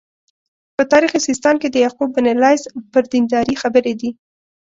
په 0.75 0.83
تاریخ 0.91 1.11
سیستان 1.27 1.55
کې 1.61 1.67
د 1.71 1.75
یعقوب 1.85 2.09
بن 2.15 2.27
لیث 2.43 2.61
پر 2.91 3.03
دینداري 3.13 3.55
خبرې 3.61 3.93
دي. 4.01 4.09